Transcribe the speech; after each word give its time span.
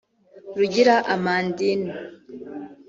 Rugira 0.57 0.95
Amandin 1.15 1.81